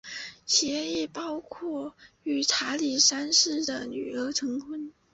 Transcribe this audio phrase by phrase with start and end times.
[0.47, 1.93] 协议包含
[2.23, 4.91] 与查理三世的女儿成婚。